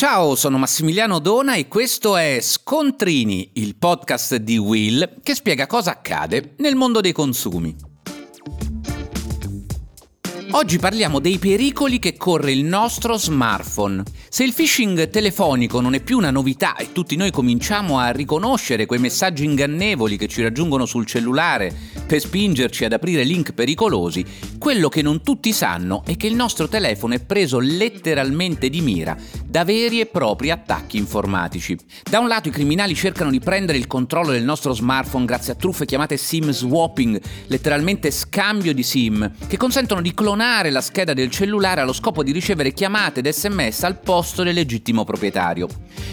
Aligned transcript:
Ciao, 0.00 0.34
sono 0.34 0.56
Massimiliano 0.56 1.18
Dona 1.18 1.56
e 1.56 1.68
questo 1.68 2.16
è 2.16 2.38
Scontrini, 2.40 3.50
il 3.56 3.76
podcast 3.76 4.36
di 4.36 4.56
Will 4.56 5.20
che 5.22 5.34
spiega 5.34 5.66
cosa 5.66 5.90
accade 5.90 6.54
nel 6.56 6.74
mondo 6.74 7.02
dei 7.02 7.12
consumi. 7.12 7.76
Oggi 10.52 10.78
parliamo 10.78 11.20
dei 11.20 11.36
pericoli 11.36 11.98
che 11.98 12.16
corre 12.16 12.50
il 12.50 12.64
nostro 12.64 13.18
smartphone. 13.18 14.02
Se 14.30 14.42
il 14.42 14.54
phishing 14.54 15.10
telefonico 15.10 15.82
non 15.82 15.92
è 15.92 16.00
più 16.00 16.16
una 16.16 16.30
novità 16.30 16.76
e 16.76 16.92
tutti 16.92 17.14
noi 17.14 17.30
cominciamo 17.30 17.98
a 17.98 18.10
riconoscere 18.10 18.86
quei 18.86 19.00
messaggi 19.00 19.44
ingannevoli 19.44 20.16
che 20.16 20.28
ci 20.28 20.40
raggiungono 20.40 20.86
sul 20.86 21.04
cellulare 21.04 21.76
per 22.10 22.18
spingerci 22.18 22.84
ad 22.84 22.92
aprire 22.92 23.22
link 23.22 23.52
pericolosi, 23.52 24.26
quello 24.58 24.88
che 24.88 25.00
non 25.00 25.22
tutti 25.22 25.52
sanno 25.52 26.02
è 26.04 26.16
che 26.16 26.26
il 26.26 26.34
nostro 26.34 26.66
telefono 26.66 27.14
è 27.14 27.20
preso 27.20 27.60
letteralmente 27.60 28.68
di 28.68 28.80
mira 28.80 29.16
da 29.46 29.62
veri 29.62 30.00
e 30.00 30.06
propri 30.06 30.50
attacchi 30.50 30.96
informatici. 30.96 31.78
Da 32.02 32.18
un 32.18 32.26
lato 32.26 32.48
i 32.48 32.50
criminali 32.50 32.96
cercano 32.96 33.30
di 33.30 33.38
prendere 33.38 33.78
il 33.78 33.86
controllo 33.86 34.32
del 34.32 34.42
nostro 34.42 34.72
smartphone 34.72 35.24
grazie 35.24 35.52
a 35.52 35.56
truffe 35.56 35.84
chiamate 35.84 36.16
SIM 36.16 36.50
swapping, 36.50 37.20
letteralmente 37.46 38.10
scambio 38.10 38.74
di 38.74 38.82
SIM, 38.82 39.30
che 39.46 39.56
consentono 39.56 40.00
di 40.00 40.12
clonare 40.12 40.70
la 40.70 40.80
scheda 40.80 41.14
del 41.14 41.30
cellulare 41.30 41.80
allo 41.80 41.92
scopo 41.92 42.24
di 42.24 42.32
ricevere 42.32 42.72
chiamate 42.72 43.20
ed 43.20 43.28
sms 43.28 43.84
al 43.84 44.00
posto 44.00 44.42
del 44.42 44.54
legittimo 44.54 45.04
proprietario. 45.04 45.68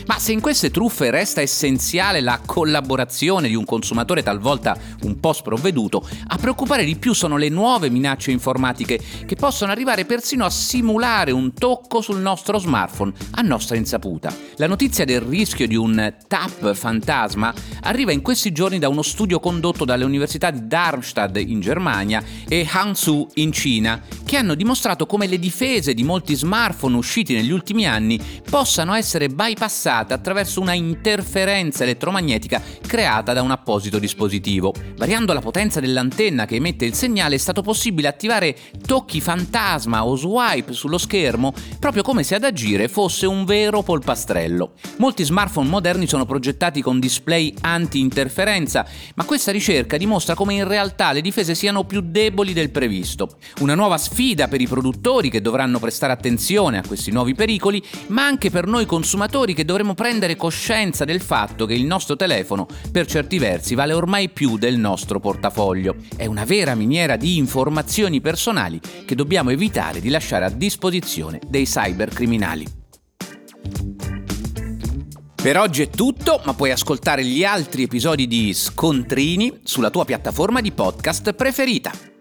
Ma 0.05 0.20
se 0.20 0.32
in 0.32 0.41
queste 0.41 0.70
truffe 0.71 1.09
resta 1.09 1.41
essenziale 1.41 2.21
la 2.21 2.40
collaborazione 2.45 3.48
di 3.48 3.55
un 3.55 3.66
consumatore 3.66 4.21
talvolta 4.23 4.77
un 5.02 5.20
po' 5.20 5.34
sprovveduto, 5.34 5.87
a 5.90 6.38
preoccupare 6.38 6.84
di 6.84 6.98
più 6.98 7.14
sono 7.14 7.38
le 7.38 7.50
nuove 7.50 7.90
minacce 7.90 8.32
informatiche 8.32 9.00
che 9.26 9.36
possono 9.36 9.72
arrivare 9.72 10.05
persino 10.05 10.44
a 10.44 10.50
simulare 10.50 11.32
un 11.32 11.54
tocco 11.54 12.02
sul 12.02 12.20
nostro 12.20 12.58
smartphone 12.60 13.13
a 13.32 13.41
nostra 13.41 13.77
insaputa. 13.77 14.34
La 14.58 14.68
notizia 14.68 15.05
del 15.05 15.21
rischio 15.21 15.68
di 15.68 15.76
un 15.76 16.13
tap 16.27 16.74
fantasma 16.74 17.54
arriva 17.84 18.12
in 18.12 18.21
questi 18.21 18.52
giorni 18.52 18.79
da 18.79 18.90
uno 18.90 19.02
studio 19.02 19.40
condotto 19.40 19.85
dalle 19.85 20.04
università 20.04 20.52
di 20.52 20.68
Darmstadt 20.68 21.38
in 21.38 21.62
Germania 21.62 22.22
e 22.48 22.68
Hangzhou 22.70 23.27
in 23.35 23.51
Cina, 23.51 24.01
che 24.27 24.35
hanno 24.35 24.55
dimostrato 24.55 25.05
come 25.05 25.25
le 25.25 25.39
difese 25.39 25.93
di 25.93 26.03
molti 26.03 26.35
smartphone 26.35 26.97
usciti 26.97 27.33
negli 27.33 27.51
ultimi 27.51 27.87
anni 27.87 28.20
possano 28.49 28.93
essere 28.93 29.29
bypassate 29.29 30.13
attraverso 30.13 30.59
una 30.59 30.73
interferenza 30.73 31.83
elettromagnetica 31.83 32.61
creata 32.85 33.31
da 33.31 33.41
un 33.41 33.51
apposito 33.51 33.99
dispositivo. 33.99 34.73
Variando 34.98 35.31
la 35.31 35.39
potenza 35.39 35.79
dell'antenna 35.79 36.45
che 36.45 36.55
emette 36.55 36.83
il 36.83 36.93
segnale 36.93 37.35
è 37.35 37.37
stato 37.37 37.61
possibile 37.61 38.09
attivare 38.09 38.53
tocchi 38.85 39.21
fantasma 39.21 40.05
o 40.05 40.17
swipe 40.17 40.73
sullo 40.73 40.98
schermo 40.98 41.53
proprio 41.79 42.03
come 42.03 42.23
se 42.23 42.35
ad 42.35 42.43
agire 42.43 42.89
fosse 42.89 43.27
un 43.27 43.45
vero 43.45 43.81
polpastrello. 43.81 44.73
Molti 44.98 45.23
smartphone 45.23 45.70
moderni 45.70 46.05
sono 46.05 46.25
progettati 46.25 46.81
con 46.81 46.99
display 46.99 47.53
anti-interferenza, 47.61 48.85
ma 49.15 49.23
questa 49.23 49.53
ricerca 49.53 49.95
dimostra 49.95 50.35
come 50.35 50.55
in 50.55 50.67
realtà 50.67 51.13
le 51.13 51.21
difese 51.21 51.55
siano 51.55 51.85
più 51.85 52.01
deboli 52.01 52.51
del 52.51 52.71
previsto. 52.71 53.37
Una 53.59 53.73
nuova 53.73 53.98
sfida 54.18 54.48
per 54.48 54.62
i 54.62 54.68
produttori 54.68 55.29
che 55.29 55.41
dovranno 55.41 55.77
prestare 55.77 56.12
attenzione 56.12 56.79
a 56.79 56.84
questi 56.84 57.12
nuovi 57.12 57.35
pericoli, 57.35 57.79
ma 58.07 58.26
anche 58.26 58.49
per 58.49 58.65
noi 58.65 58.87
consumatori 58.87 59.54
che 59.54 59.63
dovremo 59.63 59.93
prendere 59.93 60.35
coscienza 60.35 61.05
del 61.05 61.21
fatto 61.21 61.68
che 61.68 61.76
il 61.76 61.85
nostro 61.85 62.15
telefono, 62.15 62.65
per 62.91 63.05
certi 63.05 63.38
versi, 63.38 63.76
vale 63.76 63.93
ormai 63.93 64.29
più 64.29 64.57
del 64.57 64.79
nostro 64.79 65.19
portafoglio. 65.19 65.97
È 66.16 66.25
una 66.25 66.45
vera 66.45 66.73
miniera 66.73 67.16
di 67.16 67.38
informazioni 67.38 68.19
personali 68.19 68.81
che 69.06 69.13
dobbiamo 69.13 69.51
evitare 69.51 70.00
di 70.00 70.09
lasciare 70.09 70.45
a 70.45 70.50
disposizione 70.50 71.40
dei 71.47 71.66
cybercriminali. 71.66 72.66
Per 75.35 75.57
oggi 75.59 75.84
è 75.84 75.90
tutto, 75.91 76.41
ma 76.44 76.56
puoi 76.56 76.72
ascoltare 76.72 77.23
gli 77.23 77.44
altri 77.44 77.84
episodi 77.84 78.25
di 78.25 78.51
Scontrini 78.56 79.59
sulla 79.61 79.91
tua 79.91 80.05
piattaforma 80.05 80.59
di 80.59 80.72
podcast 80.72 81.34
preferita. 81.34 82.16